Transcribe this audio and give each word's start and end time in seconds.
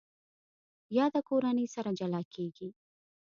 یاده 0.97 1.21
کورنۍ 1.29 1.65
سره 1.75 1.89
جلا 1.99 2.21
کېږي. 2.33 2.69